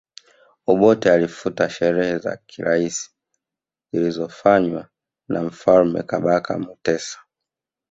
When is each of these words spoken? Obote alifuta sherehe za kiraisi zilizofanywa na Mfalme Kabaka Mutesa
Obote 0.67 1.11
alifuta 1.11 1.69
sherehe 1.69 2.17
za 2.17 2.37
kiraisi 2.45 3.09
zilizofanywa 3.93 4.89
na 5.29 5.41
Mfalme 5.43 6.03
Kabaka 6.03 6.59
Mutesa 6.59 7.19